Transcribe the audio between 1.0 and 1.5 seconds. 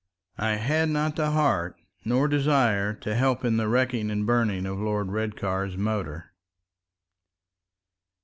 the